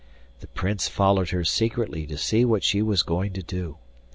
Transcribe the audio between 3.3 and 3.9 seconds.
to do.